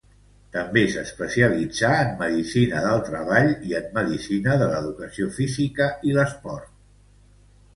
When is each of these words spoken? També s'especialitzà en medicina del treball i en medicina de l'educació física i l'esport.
També 0.53 0.81
s'especialitzà 0.93 1.91
en 2.05 2.09
medicina 2.21 2.81
del 2.85 3.03
treball 3.09 3.51
i 3.73 3.77
en 3.81 3.93
medicina 3.99 4.57
de 4.63 4.71
l'educació 4.73 5.29
física 5.37 5.91
i 6.13 6.17
l'esport. 6.19 6.75